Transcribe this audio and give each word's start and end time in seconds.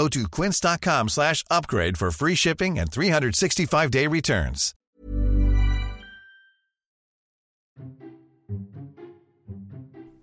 Go 0.00 0.08
to 0.08 0.28
quince.com 0.30 1.08
slash 1.08 1.44
upgrade 1.50 1.98
for 1.98 2.10
free 2.10 2.34
shipping 2.34 2.78
and 2.78 2.90
365-day 2.90 4.06
returns. 4.06 4.74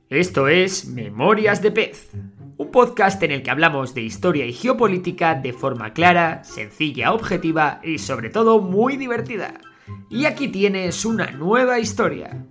Esto 0.09 0.47
es 0.47 0.87
Memorias 0.87 1.61
de 1.61 1.69
Pez, 1.69 2.09
un 2.57 2.71
podcast 2.71 3.21
en 3.21 3.31
el 3.31 3.43
que 3.43 3.51
hablamos 3.51 3.93
de 3.93 4.01
historia 4.01 4.47
y 4.47 4.53
geopolítica 4.53 5.35
de 5.35 5.53
forma 5.53 5.93
clara, 5.93 6.43
sencilla, 6.43 7.13
objetiva 7.13 7.79
y 7.83 7.99
sobre 7.99 8.31
todo 8.31 8.59
muy 8.59 8.97
divertida. 8.97 9.61
Y 10.09 10.25
aquí 10.25 10.47
tienes 10.47 11.05
una 11.05 11.29
nueva 11.29 11.77
historia. 11.77 12.47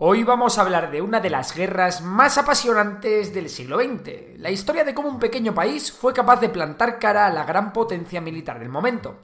Hoy 0.00 0.22
vamos 0.22 0.56
a 0.56 0.60
hablar 0.60 0.92
de 0.92 1.02
una 1.02 1.18
de 1.18 1.28
las 1.28 1.52
guerras 1.56 2.02
más 2.02 2.38
apasionantes 2.38 3.34
del 3.34 3.48
siglo 3.48 3.80
XX, 3.80 4.38
la 4.38 4.48
historia 4.48 4.84
de 4.84 4.94
cómo 4.94 5.08
un 5.08 5.18
pequeño 5.18 5.52
país 5.52 5.90
fue 5.90 6.12
capaz 6.12 6.38
de 6.38 6.48
plantar 6.48 7.00
cara 7.00 7.26
a 7.26 7.32
la 7.32 7.42
gran 7.42 7.72
potencia 7.72 8.20
militar 8.20 8.60
del 8.60 8.68
momento. 8.68 9.16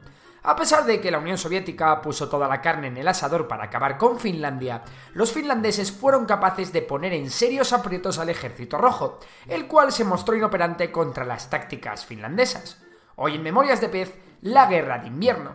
A 0.43 0.57
pesar 0.57 0.85
de 0.85 1.01
que 1.01 1.13
la 1.13 1.21
Unión 1.21 1.39
Soviética 1.39 2.03
puso 2.03 2.29
toda 2.29 2.49
la 2.49 2.61
carne 2.61 2.89
en 2.89 2.97
el 2.97 3.07
asador 3.07 3.47
para 3.47 3.63
acabar 3.63 3.97
con 3.97 4.19
Finlandia, 4.19 4.83
los 5.13 5.31
finlandeses 5.31 5.93
fueron 5.93 6.27
capaces 6.27 6.73
de 6.73 6.83
poner 6.83 7.13
en 7.13 7.31
serios 7.31 7.73
aprietos 7.73 8.19
al 8.19 8.31
ejército 8.31 8.77
rojo, 8.77 9.21
el 9.47 9.69
cual 9.69 9.93
se 9.93 10.03
mostró 10.03 10.35
inoperante 10.35 10.91
contra 10.91 11.25
las 11.25 11.51
tácticas 11.51 12.05
finlandesas. 12.05 12.83
Hoy 13.15 13.37
en 13.37 13.45
Memorias 13.45 13.81
de 13.81 13.91
Pez, 13.91 14.13
la 14.41 14.67
guerra 14.67 14.99
de 14.99 15.07
invierno. 15.07 15.53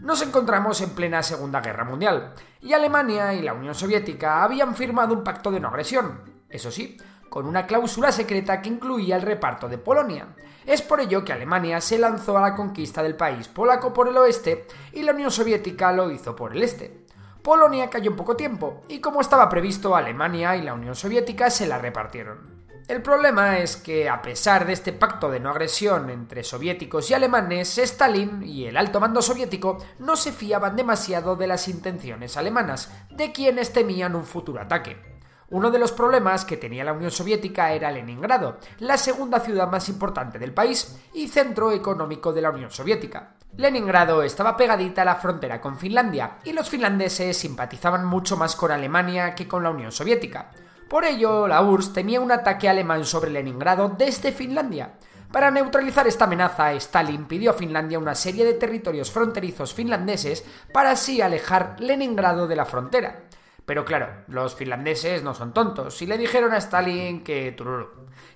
Nos 0.00 0.22
encontramos 0.22 0.80
en 0.80 0.90
plena 0.90 1.22
Segunda 1.22 1.60
Guerra 1.60 1.84
Mundial, 1.84 2.32
y 2.62 2.72
Alemania 2.72 3.34
y 3.34 3.42
la 3.42 3.52
Unión 3.52 3.74
Soviética 3.74 4.42
habían 4.42 4.74
firmado 4.74 5.12
un 5.12 5.22
pacto 5.22 5.50
de 5.50 5.60
no 5.60 5.68
agresión, 5.68 6.22
eso 6.48 6.70
sí, 6.70 6.96
con 7.28 7.44
una 7.46 7.66
cláusula 7.66 8.10
secreta 8.10 8.62
que 8.62 8.70
incluía 8.70 9.16
el 9.16 9.22
reparto 9.22 9.68
de 9.68 9.76
Polonia. 9.76 10.28
Es 10.64 10.80
por 10.80 11.00
ello 11.00 11.22
que 11.22 11.34
Alemania 11.34 11.82
se 11.82 11.98
lanzó 11.98 12.38
a 12.38 12.40
la 12.40 12.54
conquista 12.54 13.02
del 13.02 13.14
país 13.14 13.48
polaco 13.48 13.92
por 13.92 14.08
el 14.08 14.16
oeste 14.16 14.66
y 14.92 15.02
la 15.02 15.12
Unión 15.12 15.30
Soviética 15.30 15.92
lo 15.92 16.10
hizo 16.10 16.34
por 16.34 16.56
el 16.56 16.62
este. 16.62 17.04
Polonia 17.42 17.90
cayó 17.90 18.10
en 18.10 18.16
poco 18.16 18.36
tiempo, 18.36 18.82
y 18.88 19.00
como 19.00 19.20
estaba 19.20 19.50
previsto, 19.50 19.94
Alemania 19.94 20.56
y 20.56 20.62
la 20.62 20.72
Unión 20.72 20.94
Soviética 20.94 21.50
se 21.50 21.66
la 21.66 21.76
repartieron. 21.76 22.49
El 22.88 23.02
problema 23.02 23.58
es 23.58 23.76
que, 23.76 24.08
a 24.08 24.20
pesar 24.20 24.66
de 24.66 24.72
este 24.72 24.92
pacto 24.92 25.30
de 25.30 25.40
no 25.40 25.50
agresión 25.50 26.10
entre 26.10 26.42
soviéticos 26.42 27.10
y 27.10 27.14
alemanes, 27.14 27.78
Stalin 27.78 28.42
y 28.42 28.66
el 28.66 28.76
alto 28.76 29.00
mando 29.00 29.22
soviético 29.22 29.78
no 29.98 30.16
se 30.16 30.32
fiaban 30.32 30.76
demasiado 30.76 31.36
de 31.36 31.46
las 31.46 31.68
intenciones 31.68 32.36
alemanas, 32.36 32.92
de 33.10 33.32
quienes 33.32 33.72
temían 33.72 34.16
un 34.16 34.24
futuro 34.24 34.60
ataque. 34.60 35.10
Uno 35.50 35.72
de 35.72 35.80
los 35.80 35.90
problemas 35.90 36.44
que 36.44 36.56
tenía 36.56 36.84
la 36.84 36.92
Unión 36.92 37.10
Soviética 37.10 37.72
era 37.72 37.90
Leningrado, 37.90 38.58
la 38.78 38.96
segunda 38.96 39.40
ciudad 39.40 39.68
más 39.68 39.88
importante 39.88 40.38
del 40.38 40.54
país 40.54 40.96
y 41.12 41.26
centro 41.26 41.72
económico 41.72 42.32
de 42.32 42.40
la 42.40 42.50
Unión 42.50 42.70
Soviética. 42.70 43.34
Leningrado 43.56 44.22
estaba 44.22 44.56
pegadita 44.56 45.02
a 45.02 45.04
la 45.04 45.16
frontera 45.16 45.60
con 45.60 45.76
Finlandia 45.76 46.38
y 46.44 46.52
los 46.52 46.70
finlandeses 46.70 47.36
simpatizaban 47.36 48.04
mucho 48.04 48.36
más 48.36 48.54
con 48.54 48.70
Alemania 48.70 49.34
que 49.34 49.48
con 49.48 49.64
la 49.64 49.70
Unión 49.70 49.90
Soviética. 49.90 50.52
Por 50.90 51.04
ello, 51.04 51.46
la 51.46 51.62
URSS 51.62 51.92
temía 51.92 52.20
un 52.20 52.32
ataque 52.32 52.68
alemán 52.68 53.04
sobre 53.04 53.30
Leningrado 53.30 53.94
desde 53.96 54.32
Finlandia. 54.32 54.94
Para 55.30 55.52
neutralizar 55.52 56.08
esta 56.08 56.24
amenaza, 56.24 56.72
Stalin 56.72 57.26
pidió 57.26 57.52
a 57.52 57.54
Finlandia 57.54 58.00
una 58.00 58.16
serie 58.16 58.44
de 58.44 58.54
territorios 58.54 59.12
fronterizos 59.12 59.72
finlandeses 59.72 60.44
para 60.72 60.90
así 60.90 61.20
alejar 61.20 61.76
Leningrado 61.78 62.48
de 62.48 62.56
la 62.56 62.64
frontera. 62.64 63.20
Pero 63.70 63.84
claro, 63.84 64.24
los 64.26 64.56
finlandeses 64.56 65.22
no 65.22 65.32
son 65.32 65.54
tontos 65.54 66.02
y 66.02 66.06
le 66.06 66.18
dijeron 66.18 66.52
a 66.52 66.56
Stalin 66.56 67.22
que 67.22 67.54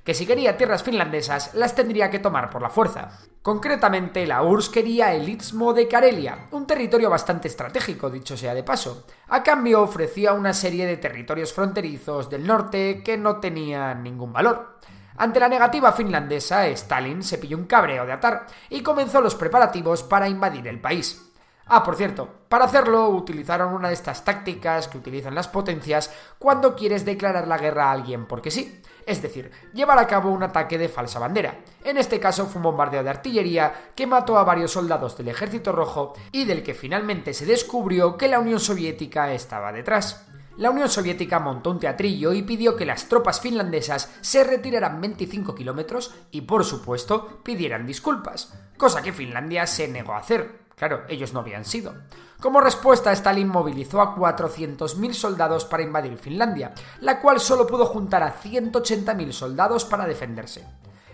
que 0.05 0.15
si 0.15 0.27
quería 0.27 0.57
tierras 0.57 0.85
finlandesas 0.85 1.55
las 1.55 1.75
tendría 1.75 2.09
que 2.09 2.21
tomar 2.21 2.51
por 2.51 2.63
la 2.63 2.71
fuerza. 2.71 3.19
Concretamente, 3.43 4.29
la 4.29 4.45
URSS 4.45 4.69
quería 4.69 5.13
el 5.13 5.29
Istmo 5.29 5.73
de 5.73 5.89
Karelia, 5.89 6.47
un 6.53 6.69
territorio 6.69 7.11
bastante 7.11 7.49
estratégico, 7.49 8.11
dicho 8.11 8.37
sea 8.37 8.55
de 8.55 8.63
paso. 8.63 9.09
A 9.27 9.43
cambio, 9.43 9.83
ofrecía 9.83 10.35
una 10.35 10.53
serie 10.53 10.87
de 10.87 10.99
territorios 10.99 11.53
fronterizos 11.53 12.31
del 12.31 12.47
norte 12.47 13.03
que 13.03 13.19
no 13.19 13.41
tenían 13.41 14.05
ningún 14.05 14.33
valor. 14.33 14.79
Ante 15.17 15.41
la 15.41 15.49
negativa 15.49 15.91
finlandesa, 15.91 16.69
Stalin 16.69 17.25
se 17.25 17.39
pilló 17.39 17.57
un 17.57 17.67
cabreo 17.67 18.07
de 18.07 18.13
atar 18.13 18.47
y 18.71 18.83
comenzó 18.85 19.21
los 19.21 19.35
preparativos 19.35 20.05
para 20.05 20.29
invadir 20.29 20.69
el 20.69 20.81
país. 20.81 21.34
Ah, 21.67 21.83
por 21.83 21.97
cierto, 21.97 22.29
para 22.49 22.67
hacerlo 22.67 23.09
utilizaron 23.09 23.73
una 23.73 23.89
de 23.89 23.95
estas 23.95 24.25
tácticas 24.25 24.87
que 24.87 24.99
utilizan 24.99 25.35
las 25.35 25.49
potencias 25.49 26.13
cuando 26.39 26.77
quieres 26.77 27.07
declarar 27.07 27.49
la 27.49 27.57
guerra 27.57 27.87
a 27.87 27.93
alguien 27.93 28.27
porque 28.27 28.51
sí, 28.51 28.83
es 29.07 29.23
decir, 29.23 29.51
llevar 29.73 29.99
a 29.99 30.07
cabo 30.07 30.31
un 30.31 30.43
ataque 30.43 30.77
de 30.77 30.91
falsa 30.91 31.19
bandera. 31.19 31.61
En 31.83 31.97
este 31.97 32.21
caso 32.21 32.47
fue 32.47 32.59
un 32.59 32.65
bombardeo 32.65 33.03
de 33.03 33.11
artillería 33.11 33.93
que 33.95 34.07
mató 34.07 34.37
a 34.37 34.45
varios 34.45 34.73
soldados 34.73 35.17
del 35.17 35.29
ejército 35.29 35.73
rojo 35.73 36.13
y 36.33 36.45
del 36.45 36.63
que 36.63 36.75
finalmente 36.75 37.33
se 37.33 37.47
descubrió 37.47 38.19
que 38.19 38.29
la 38.29 38.41
Unión 38.41 38.61
Soviética 38.61 39.33
estaba 39.33 39.73
detrás. 39.73 40.27
La 40.57 40.71
Unión 40.71 40.89
Soviética 40.89 41.41
montó 41.41 41.71
un 41.71 41.81
teatrillo 41.81 42.33
y 42.33 42.43
pidió 42.43 42.77
que 42.77 42.87
las 42.87 43.09
tropas 43.09 43.41
finlandesas 43.41 44.15
se 44.21 44.45
retiraran 44.45 45.01
25 45.01 45.55
kilómetros 45.55 46.15
y, 46.31 46.43
por 46.43 46.65
supuesto, 46.65 47.41
pidieran 47.43 47.87
disculpas, 47.87 48.55
cosa 48.77 49.03
que 49.03 49.13
Finlandia 49.13 49.67
se 49.67 49.89
negó 49.89 50.13
a 50.13 50.19
hacer. 50.19 50.64
Claro, 50.77 51.05
ellos 51.09 51.33
no 51.33 51.41
habían 51.41 51.65
sido. 51.65 51.95
Como 52.41 52.61
respuesta, 52.61 53.13
Stalin 53.13 53.49
movilizó 53.49 54.01
a 54.01 54.15
400.000 54.15 55.13
soldados 55.13 55.65
para 55.65 55.83
invadir 55.83 56.19
Finlandia, 56.19 56.75
la 57.01 57.21
cual 57.21 57.41
solo 57.41 57.67
pudo 57.67 57.87
juntar 57.87 58.23
a 58.23 58.35
180.000 58.35 59.33
soldados 59.33 59.85
para 59.85 60.07
defenderse. 60.07 60.67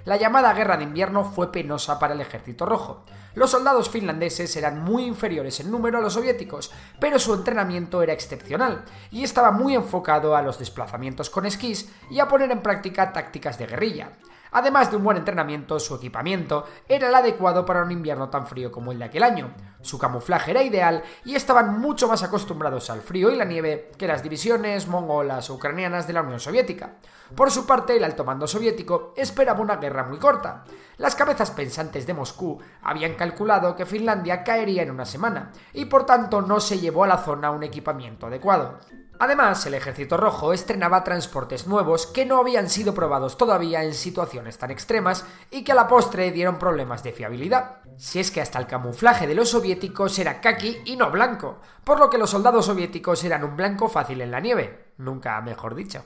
La 0.07 0.17
llamada 0.17 0.55
Guerra 0.55 0.79
de 0.79 0.85
Invierno 0.85 1.25
fue 1.25 1.53
penosa 1.53 1.99
para 1.99 2.15
el 2.15 2.21
ejército 2.23 2.65
rojo. 2.65 3.05
Los 3.35 3.51
soldados 3.51 3.91
finlandeses 3.91 4.57
eran 4.57 4.81
muy 4.81 5.05
inferiores 5.05 5.61
en 5.61 5.71
número 5.71 5.99
a 5.99 6.01
los 6.01 6.15
soviéticos, 6.15 6.73
pero 6.99 7.19
su 7.19 7.35
entrenamiento 7.35 8.03
era 8.03 8.15
excepcional 8.15 8.85
y 9.11 9.23
estaba 9.23 9.51
muy 9.51 9.75
enfocado 9.75 10.35
a 10.35 10.43
los 10.43 10.59
desplazamientos 10.59 11.29
con 11.29 11.45
esquís 11.45 11.91
y 12.11 12.19
a 12.19 12.29
poner 12.29 12.51
en 12.51 12.63
práctica 12.63 13.13
tácticas 13.13 13.59
de 13.59 13.67
guerrilla. 13.67 14.13
Además 14.53 14.91
de 14.91 14.97
un 14.97 15.05
buen 15.05 15.17
entrenamiento, 15.17 15.79
su 15.79 15.95
equipamiento 15.95 16.65
era 16.89 17.09
el 17.09 17.15
adecuado 17.15 17.65
para 17.65 17.83
un 17.83 17.93
invierno 17.93 18.29
tan 18.31 18.47
frío 18.47 18.73
como 18.73 18.93
el 18.93 18.99
de 18.99 19.05
aquel 19.05 19.23
año. 19.23 19.55
Su 19.81 19.99
camuflaje 19.99 20.51
era 20.51 20.63
ideal 20.63 21.03
y 21.25 21.35
estaban 21.35 21.81
mucho 21.81 22.09
más 22.09 22.23
acostumbrados 22.23 22.91
al 22.91 23.01
frío 23.01 23.31
y 23.31 23.37
la 23.37 23.45
nieve 23.45 23.91
que 23.97 24.07
las 24.07 24.23
divisiones 24.23 24.89
mongolas 24.89 25.51
o 25.51 25.55
ucranianas 25.55 26.07
de 26.07 26.13
la 26.13 26.23
Unión 26.23 26.41
Soviética. 26.41 26.97
Por 27.35 27.51
su 27.51 27.65
parte, 27.65 27.97
el 27.97 28.05
alto 28.05 28.25
mando 28.25 28.47
soviético 28.47 29.15
esperaba 29.17 29.61
una 29.61 29.77
guerra 29.77 30.05
muy 30.05 30.19
corta. 30.19 30.65
Las 30.99 31.15
cabezas 31.15 31.53
pensantes 31.53 32.07
de 32.07 32.15
Moscú 32.15 32.61
habían 32.83 33.15
calculado 33.15 33.77
que 33.77 33.87
Finlandia 33.87 34.43
caería 34.43 34.83
en 34.83 34.91
una 34.91 35.05
semana, 35.05 35.53
y 35.73 35.85
por 35.85 36.05
tanto 36.05 36.43
no 36.43 36.59
se 36.61 36.79
llevó 36.79 37.05
a 37.05 37.09
la 37.09 37.19
zona 37.19 37.51
un 37.51 37.63
equipamiento 37.63 38.27
adecuado. 38.27 38.81
Además, 39.23 39.67
el 39.67 39.75
Ejército 39.75 40.17
Rojo 40.17 40.55
estrenaba 40.55 41.05
transportes 41.05 41.67
nuevos 41.67 42.07
que 42.07 42.25
no 42.25 42.39
habían 42.39 42.71
sido 42.71 42.95
probados 42.95 43.37
todavía 43.37 43.85
en 43.85 43.93
situaciones 43.93 44.57
tan 44.57 44.71
extremas 44.71 45.27
y 45.51 45.63
que 45.63 45.73
a 45.73 45.75
la 45.75 45.89
postre 45.89 46.31
dieron 46.31 46.59
problemas 46.59 47.03
de 47.03 47.13
fiabilidad. 47.13 47.83
Si 47.99 48.19
es 48.19 48.31
que 48.31 48.41
hasta 48.41 48.59
el 48.59 48.67
camuflaje 48.67 49.27
de 49.27 49.35
los 49.35 49.51
soviéticos 49.51 50.19
era 50.19 50.41
kaki 50.41 50.79
y 50.87 50.97
no 50.97 51.11
blanco, 51.11 51.61
por 51.85 52.01
lo 52.01 52.09
que 52.09 52.17
los 52.17 52.31
soldados 52.31 52.65
soviéticos 52.65 53.23
eran 53.23 53.45
un 53.45 53.59
blanco 53.59 53.91
fácil 53.91 54.23
en 54.23 54.31
la 54.31 54.41
nieve, 54.41 54.95
nunca 54.97 55.39
mejor 55.43 55.75
dicho. 55.75 56.03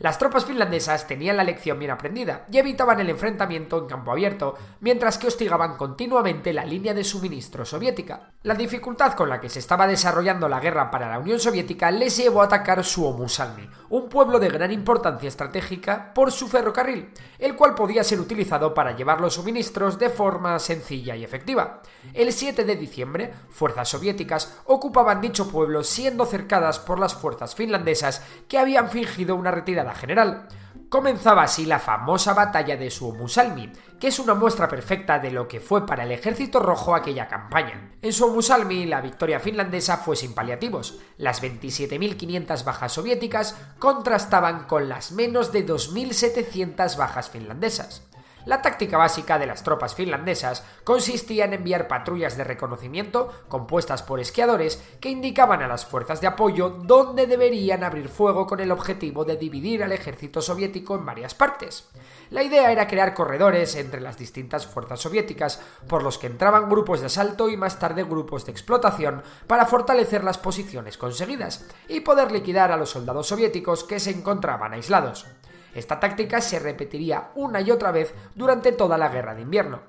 Las 0.00 0.18
tropas 0.18 0.46
finlandesas 0.46 1.06
tenían 1.06 1.36
la 1.36 1.44
lección 1.44 1.78
bien 1.78 1.90
aprendida 1.90 2.46
y 2.50 2.56
evitaban 2.56 3.00
el 3.00 3.10
enfrentamiento 3.10 3.76
en 3.76 3.86
campo 3.86 4.10
abierto, 4.10 4.54
mientras 4.80 5.18
que 5.18 5.26
hostigaban 5.26 5.76
continuamente 5.76 6.54
la 6.54 6.64
línea 6.64 6.94
de 6.94 7.04
suministro 7.04 7.66
soviética. 7.66 8.32
La 8.44 8.54
dificultad 8.54 9.12
con 9.12 9.28
la 9.28 9.42
que 9.42 9.50
se 9.50 9.58
estaba 9.58 9.86
desarrollando 9.86 10.48
la 10.48 10.58
guerra 10.58 10.90
para 10.90 11.10
la 11.10 11.18
Unión 11.18 11.38
Soviética 11.38 11.90
les 11.90 12.16
llevó 12.16 12.40
a 12.40 12.46
atacar 12.46 12.82
Suomussalmi, 12.82 13.68
un 13.90 14.08
pueblo 14.08 14.38
de 14.38 14.48
gran 14.48 14.72
importancia 14.72 15.28
estratégica 15.28 16.14
por 16.14 16.32
su 16.32 16.48
ferrocarril, 16.48 17.10
el 17.38 17.54
cual 17.54 17.74
podía 17.74 18.02
ser 18.02 18.20
utilizado 18.20 18.72
para 18.72 18.96
llevar 18.96 19.20
los 19.20 19.34
suministros 19.34 19.98
de 19.98 20.08
forma 20.08 20.58
sencilla 20.60 21.14
y 21.14 21.24
efectiva. 21.24 21.82
El 22.14 22.32
7 22.32 22.64
de 22.64 22.76
diciembre, 22.76 23.34
fuerzas 23.50 23.90
soviéticas 23.90 24.60
ocupaban 24.64 25.20
dicho 25.20 25.50
pueblo 25.50 25.84
siendo 25.84 26.24
cercadas 26.24 26.78
por 26.78 26.98
las 26.98 27.14
fuerzas 27.14 27.54
finlandesas 27.54 28.24
que 28.48 28.56
habían 28.56 28.88
fingido 28.88 29.36
una 29.36 29.50
retirada 29.50 29.89
general. 29.94 30.48
Comenzaba 30.88 31.44
así 31.44 31.66
la 31.66 31.78
famosa 31.78 32.34
batalla 32.34 32.76
de 32.76 32.90
Suomusalmi, 32.90 33.72
que 34.00 34.08
es 34.08 34.18
una 34.18 34.34
muestra 34.34 34.66
perfecta 34.66 35.20
de 35.20 35.30
lo 35.30 35.46
que 35.46 35.60
fue 35.60 35.86
para 35.86 36.02
el 36.02 36.10
ejército 36.10 36.58
rojo 36.58 36.94
aquella 36.96 37.28
campaña. 37.28 37.92
En 38.02 38.12
Suomusalmi 38.12 38.86
la 38.86 39.00
victoria 39.00 39.38
finlandesa 39.38 39.98
fue 39.98 40.16
sin 40.16 40.34
paliativos. 40.34 40.98
Las 41.16 41.42
27.500 41.42 42.64
bajas 42.64 42.92
soviéticas 42.92 43.56
contrastaban 43.78 44.64
con 44.64 44.88
las 44.88 45.12
menos 45.12 45.52
de 45.52 45.64
2.700 45.64 46.96
bajas 46.96 47.30
finlandesas. 47.30 48.09
La 48.46 48.62
táctica 48.62 48.96
básica 48.96 49.38
de 49.38 49.46
las 49.46 49.62
tropas 49.62 49.94
finlandesas 49.94 50.64
consistía 50.84 51.44
en 51.44 51.52
enviar 51.52 51.88
patrullas 51.88 52.36
de 52.36 52.44
reconocimiento 52.44 53.30
compuestas 53.48 54.02
por 54.02 54.20
esquiadores 54.20 54.82
que 55.00 55.10
indicaban 55.10 55.62
a 55.62 55.68
las 55.68 55.84
fuerzas 55.84 56.20
de 56.20 56.26
apoyo 56.26 56.70
dónde 56.70 57.26
deberían 57.26 57.84
abrir 57.84 58.08
fuego 58.08 58.46
con 58.46 58.60
el 58.60 58.72
objetivo 58.72 59.24
de 59.24 59.36
dividir 59.36 59.82
al 59.82 59.92
ejército 59.92 60.40
soviético 60.40 60.94
en 60.94 61.04
varias 61.04 61.34
partes. 61.34 61.88
La 62.30 62.42
idea 62.42 62.72
era 62.72 62.86
crear 62.86 63.12
corredores 63.12 63.74
entre 63.76 64.00
las 64.00 64.16
distintas 64.16 64.66
fuerzas 64.66 65.00
soviéticas 65.00 65.60
por 65.88 66.02
los 66.02 66.16
que 66.16 66.28
entraban 66.28 66.68
grupos 66.68 67.00
de 67.00 67.06
asalto 67.06 67.48
y 67.48 67.56
más 67.56 67.78
tarde 67.78 68.04
grupos 68.04 68.46
de 68.46 68.52
explotación 68.52 69.22
para 69.46 69.66
fortalecer 69.66 70.24
las 70.24 70.38
posiciones 70.38 70.96
conseguidas 70.96 71.66
y 71.88 72.00
poder 72.00 72.32
liquidar 72.32 72.72
a 72.72 72.76
los 72.76 72.90
soldados 72.90 73.26
soviéticos 73.26 73.84
que 73.84 74.00
se 74.00 74.10
encontraban 74.10 74.72
aislados. 74.72 75.26
Esta 75.74 76.00
táctica 76.00 76.40
se 76.40 76.58
repetiría 76.58 77.30
una 77.34 77.60
y 77.60 77.70
otra 77.70 77.90
vez 77.90 78.14
durante 78.34 78.72
toda 78.72 78.98
la 78.98 79.08
guerra 79.08 79.34
de 79.34 79.42
invierno. 79.42 79.80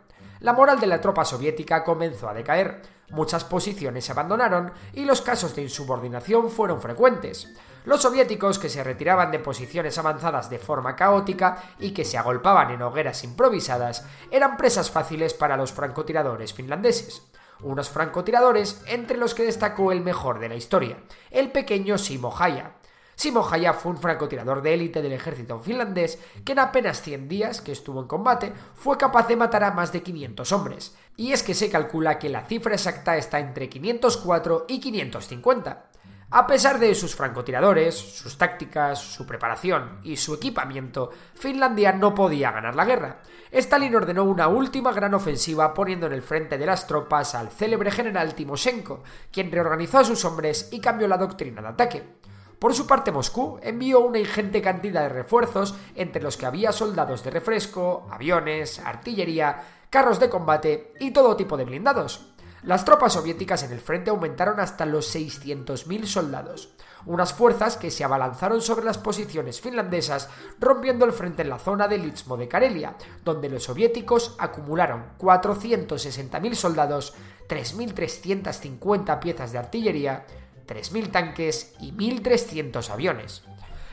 La 0.42 0.54
moral 0.54 0.80
de 0.80 0.88
la 0.88 1.00
tropa 1.00 1.24
soviética 1.24 1.84
comenzó 1.84 2.28
a 2.28 2.34
decaer, 2.34 2.82
muchas 3.12 3.44
posiciones 3.44 4.06
se 4.06 4.12
abandonaron 4.12 4.72
y 4.94 5.06
los 5.06 5.22
casos 5.22 5.56
de 5.56 5.62
insubordinación 5.62 6.50
fueron 6.50 6.82
frecuentes. 6.82 7.48
Los 7.86 8.02
soviéticos 8.02 8.58
que 8.58 8.70
se 8.70 8.84
retiraban 8.84 9.30
de 9.30 9.38
posiciones 9.38 10.00
avanzadas 10.00 10.50
de 10.50 10.58
forma 10.58 10.96
caótica 10.96 11.76
y 11.80 11.92
que 11.92 12.06
se 12.06 12.18
agolpaban 12.18 12.72
en 12.72 12.82
hogueras 12.82 13.24
improvisadas 13.24 14.06
eran 14.32 14.58
presas 14.58 14.90
fáciles 14.90 15.36
para 15.36 15.58
los 15.58 15.72
francotiradores 15.74 16.54
finlandeses. 16.54 17.22
Unos 17.62 17.90
francotiradores 17.90 18.82
entre 18.88 19.18
los 19.18 19.36
que 19.36 19.44
destacó 19.44 19.92
el 19.92 20.02
mejor 20.02 20.40
de 20.40 20.50
la 20.50 20.56
historia, 20.56 20.98
el 21.30 21.52
pequeño 21.52 22.00
Simo 22.00 22.36
Haya, 22.36 22.72
Simo 23.22 23.48
Hayat 23.48 23.76
fue 23.76 23.92
un 23.92 24.00
francotirador 24.00 24.64
de 24.64 24.74
élite 24.74 25.00
del 25.00 25.14
ejército 25.14 25.60
finlandés 25.60 26.18
que 26.44 26.54
en 26.54 26.58
apenas 26.58 27.04
100 27.04 27.28
días 27.28 27.62
que 27.62 27.72
estuvo 27.72 28.02
en 28.02 28.08
combate 28.08 28.52
fue 28.74 28.98
capaz 28.98 29.28
de 29.28 29.36
matar 29.36 29.64
a 29.64 29.70
más 29.70 29.92
de 29.92 30.02
500 30.02 30.52
hombres. 30.52 30.96
Y 31.18 31.32
es 31.32 31.44
que 31.44 31.54
se 31.54 31.70
calcula 31.70 32.18
que 32.18 32.30
la 32.30 32.46
cifra 32.46 32.74
exacta 32.74 33.18
está 33.18 33.40
entre 33.40 33.70
504 33.70 34.66
y 34.68 34.80
550. 34.80 35.92
A 36.32 36.48
pesar 36.48 36.80
de 36.80 36.96
sus 36.96 37.16
francotiradores, 37.16 37.94
sus 37.94 38.40
tácticas, 38.40 38.98
su 38.98 39.28
preparación 39.28 40.00
y 40.02 40.16
su 40.16 40.34
equipamiento, 40.34 41.12
Finlandia 41.36 41.92
no 41.92 42.16
podía 42.16 42.50
ganar 42.50 42.74
la 42.74 42.86
guerra. 42.86 43.22
Stalin 43.52 43.96
ordenó 43.96 44.24
una 44.24 44.48
última 44.48 44.94
gran 44.94 45.14
ofensiva 45.14 45.76
poniendo 45.76 46.08
en 46.08 46.14
el 46.14 46.24
frente 46.24 46.58
de 46.58 46.66
las 46.66 46.88
tropas 46.88 47.36
al 47.36 47.52
célebre 47.52 47.92
general 47.92 48.34
Timoshenko, 48.34 49.04
quien 49.32 49.52
reorganizó 49.52 50.00
a 50.00 50.06
sus 50.06 50.26
hombres 50.26 50.70
y 50.72 50.80
cambió 50.80 51.08
la 51.08 51.18
doctrina 51.18 51.62
de 51.62 51.68
ataque. 51.68 52.21
Por 52.62 52.76
su 52.76 52.86
parte, 52.86 53.12
Moscú 53.12 53.58
envió 53.64 54.02
una 54.02 54.20
ingente 54.20 54.62
cantidad 54.62 55.02
de 55.02 55.10
refuerzos, 55.10 55.74
entre 55.96 56.22
los 56.22 56.38
que 56.38 56.46
había 56.46 56.72
soldados 56.72 57.24
de 57.24 57.32
refresco, 57.32 58.06
aviones, 58.12 58.78
artillería, 58.78 59.64
carros 59.90 60.20
de 60.20 60.30
combate 60.30 60.94
y 61.00 61.10
todo 61.10 61.36
tipo 61.36 61.58
de 61.58 61.66
blindados. 61.66 62.34
Las 62.62 62.86
tropas 62.86 63.14
soviéticas 63.14 63.64
en 63.64 63.72
el 63.72 63.80
frente 63.80 64.12
aumentaron 64.12 64.60
hasta 64.60 64.86
los 64.86 65.16
600.000 65.16 66.06
soldados, 66.06 66.76
unas 67.08 67.34
fuerzas 67.34 67.78
que 67.78 67.90
se 67.90 68.04
abalanzaron 68.04 68.62
sobre 68.62 68.86
las 68.86 69.00
posiciones 69.00 69.60
finlandesas, 69.60 70.30
rompiendo 70.60 71.06
el 71.06 71.14
frente 71.14 71.42
en 71.42 71.50
la 71.50 71.58
zona 71.58 71.88
del 71.88 72.06
Istmo 72.06 72.38
de 72.38 72.48
Karelia, 72.48 72.96
donde 73.26 73.50
los 73.50 73.64
soviéticos 73.64 74.36
acumularon 74.38 75.18
460.000 75.18 76.54
soldados, 76.54 77.16
3.350 77.50 79.18
piezas 79.18 79.52
de 79.52 79.58
artillería, 79.58 80.28
3.000 80.66 81.12
tanques 81.12 81.76
y 81.80 81.92
1.300 81.92 82.90
aviones. 82.90 83.44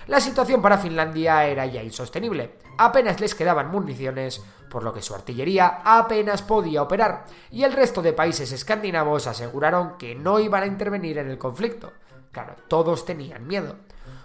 La 0.06 0.20
situación 0.20 0.62
para 0.62 0.78
Finlandia 0.78 1.44
era 1.44 1.66
ya 1.66 1.82
insostenible. 1.82 2.54
Apenas 2.78 3.20
les 3.20 3.34
quedaban 3.34 3.70
municiones, 3.70 4.42
por 4.70 4.82
lo 4.82 4.94
que 4.94 5.02
su 5.02 5.14
artillería 5.14 5.82
apenas 5.84 6.40
podía 6.40 6.82
operar, 6.82 7.26
y 7.50 7.64
el 7.64 7.74
resto 7.74 8.00
de 8.00 8.14
países 8.14 8.50
escandinavos 8.52 9.26
aseguraron 9.26 9.98
que 9.98 10.14
no 10.14 10.40
iban 10.40 10.62
a 10.62 10.66
intervenir 10.66 11.18
en 11.18 11.28
el 11.28 11.36
conflicto. 11.36 11.92
Claro, 12.32 12.56
todos 12.68 13.04
tenían 13.04 13.46
miedo. 13.46 13.76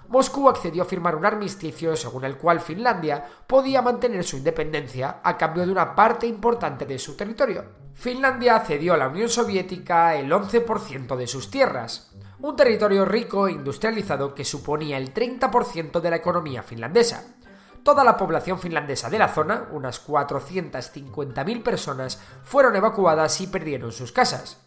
Moscú 0.07 0.47
accedió 0.47 0.83
a 0.83 0.85
firmar 0.85 1.15
un 1.15 1.25
armisticio 1.25 1.95
según 1.95 2.23
el 2.25 2.37
cual 2.37 2.59
Finlandia 2.59 3.25
podía 3.47 3.81
mantener 3.81 4.23
su 4.23 4.37
independencia 4.37 5.19
a 5.23 5.37
cambio 5.37 5.65
de 5.65 5.71
una 5.71 5.95
parte 5.95 6.27
importante 6.27 6.85
de 6.85 6.99
su 6.99 7.17
territorio. 7.17 7.65
Finlandia 7.93 8.59
cedió 8.59 8.93
a 8.93 8.97
la 8.97 9.07
Unión 9.07 9.29
Soviética 9.29 10.15
el 10.15 10.31
11% 10.31 11.15
de 11.15 11.27
sus 11.27 11.49
tierras, 11.49 12.11
un 12.43 12.57
territorio 12.57 13.05
rico 13.05 13.47
e 13.47 13.53
industrializado 13.53 14.35
que 14.35 14.43
suponía 14.43 14.97
el 14.97 15.13
30% 15.13 16.01
de 16.01 16.09
la 16.09 16.17
economía 16.17 16.61
finlandesa. 16.61 17.35
Toda 17.83 18.03
la 18.03 18.17
población 18.17 18.59
finlandesa 18.59 19.09
de 19.09 19.17
la 19.17 19.29
zona, 19.29 19.69
unas 19.71 20.05
450.000 20.05 21.63
personas, 21.63 22.21
fueron 22.43 22.75
evacuadas 22.75 23.39
y 23.39 23.47
perdieron 23.47 23.93
sus 23.93 24.11
casas. 24.11 24.59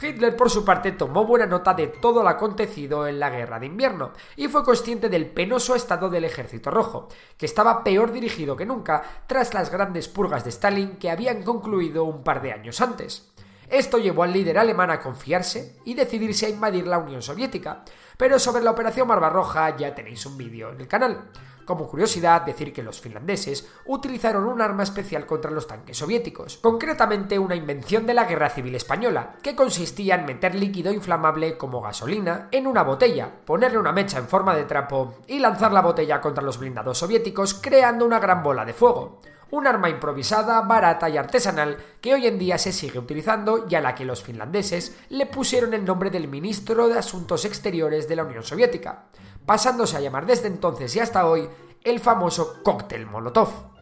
Hitler, 0.00 0.36
por 0.36 0.50
su 0.50 0.64
parte, 0.64 0.92
tomó 0.92 1.24
buena 1.24 1.46
nota 1.46 1.74
de 1.74 1.88
todo 1.88 2.22
lo 2.22 2.28
acontecido 2.28 3.08
en 3.08 3.18
la 3.18 3.30
guerra 3.30 3.58
de 3.58 3.66
invierno 3.66 4.12
y 4.36 4.46
fue 4.46 4.62
consciente 4.62 5.08
del 5.08 5.26
penoso 5.26 5.74
estado 5.74 6.08
del 6.08 6.24
ejército 6.24 6.70
rojo, 6.70 7.08
que 7.36 7.46
estaba 7.46 7.82
peor 7.82 8.12
dirigido 8.12 8.54
que 8.54 8.66
nunca 8.66 9.02
tras 9.26 9.52
las 9.52 9.72
grandes 9.72 10.06
purgas 10.06 10.44
de 10.44 10.50
Stalin 10.50 10.96
que 10.96 11.10
habían 11.10 11.42
concluido 11.42 12.04
un 12.04 12.22
par 12.22 12.40
de 12.40 12.52
años 12.52 12.80
antes. 12.80 13.32
Esto 13.70 13.98
llevó 13.98 14.22
al 14.22 14.32
líder 14.32 14.58
alemán 14.58 14.90
a 14.90 15.00
confiarse 15.00 15.76
y 15.84 15.94
decidirse 15.94 16.46
a 16.46 16.50
invadir 16.50 16.86
la 16.86 16.98
Unión 16.98 17.22
Soviética. 17.22 17.84
Pero 18.16 18.38
sobre 18.38 18.62
la 18.62 18.70
operación 18.70 19.08
Barbarroja 19.08 19.76
ya 19.76 19.94
tenéis 19.94 20.24
un 20.26 20.38
vídeo 20.38 20.70
en 20.70 20.80
el 20.80 20.88
canal. 20.88 21.30
Como 21.66 21.88
curiosidad, 21.88 22.42
decir 22.42 22.72
que 22.72 22.84
los 22.84 23.00
finlandeses 23.00 23.68
utilizaron 23.86 24.44
un 24.44 24.62
arma 24.62 24.84
especial 24.84 25.26
contra 25.26 25.50
los 25.50 25.66
tanques 25.66 25.98
soviéticos, 25.98 26.58
concretamente 26.58 27.40
una 27.40 27.56
invención 27.56 28.06
de 28.06 28.14
la 28.14 28.24
Guerra 28.24 28.50
Civil 28.50 28.76
Española, 28.76 29.34
que 29.42 29.56
consistía 29.56 30.14
en 30.14 30.26
meter 30.26 30.54
líquido 30.54 30.92
inflamable 30.92 31.58
como 31.58 31.82
gasolina 31.82 32.46
en 32.52 32.68
una 32.68 32.84
botella, 32.84 33.32
ponerle 33.44 33.78
una 33.78 33.90
mecha 33.90 34.18
en 34.18 34.28
forma 34.28 34.54
de 34.54 34.64
trapo 34.64 35.16
y 35.26 35.40
lanzar 35.40 35.72
la 35.72 35.82
botella 35.82 36.20
contra 36.20 36.44
los 36.44 36.58
blindados 36.58 36.98
soviéticos 36.98 37.54
creando 37.54 38.06
una 38.06 38.20
gran 38.20 38.44
bola 38.44 38.64
de 38.64 38.72
fuego 38.72 39.20
un 39.50 39.66
arma 39.66 39.88
improvisada, 39.88 40.60
barata 40.62 41.08
y 41.08 41.16
artesanal 41.16 41.76
que 42.00 42.14
hoy 42.14 42.26
en 42.26 42.38
día 42.38 42.58
se 42.58 42.72
sigue 42.72 42.98
utilizando 42.98 43.66
y 43.68 43.74
a 43.74 43.80
la 43.80 43.94
que 43.94 44.04
los 44.04 44.22
finlandeses 44.22 44.96
le 45.08 45.26
pusieron 45.26 45.74
el 45.74 45.84
nombre 45.84 46.10
del 46.10 46.28
ministro 46.28 46.88
de 46.88 46.98
Asuntos 46.98 47.44
Exteriores 47.44 48.08
de 48.08 48.16
la 48.16 48.24
Unión 48.24 48.42
Soviética, 48.42 49.04
pasándose 49.44 49.96
a 49.96 50.00
llamar 50.00 50.26
desde 50.26 50.48
entonces 50.48 50.94
y 50.96 51.00
hasta 51.00 51.26
hoy 51.26 51.48
el 51.84 52.00
famoso 52.00 52.62
cóctel 52.62 53.06
Molotov. 53.06 53.76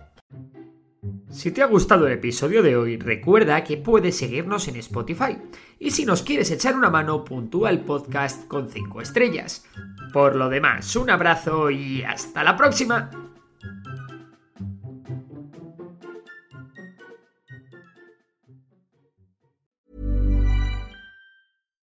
Si 1.30 1.50
te 1.50 1.62
ha 1.62 1.66
gustado 1.66 2.06
el 2.06 2.12
episodio 2.12 2.62
de 2.62 2.76
hoy, 2.76 2.96
recuerda 2.96 3.64
que 3.64 3.76
puedes 3.76 4.16
seguirnos 4.16 4.68
en 4.68 4.76
Spotify. 4.76 5.36
Y 5.78 5.90
si 5.90 6.06
nos 6.06 6.22
quieres 6.22 6.50
echar 6.50 6.76
una 6.76 6.90
mano, 6.90 7.24
puntúa 7.24 7.70
el 7.70 7.80
podcast 7.80 8.46
con 8.46 8.70
5 8.70 9.00
estrellas. 9.00 9.66
Por 10.12 10.36
lo 10.36 10.48
demás, 10.48 10.94
un 10.96 11.10
abrazo 11.10 11.70
y 11.70 12.04
hasta 12.04 12.44
la 12.44 12.56
próxima. 12.56 13.33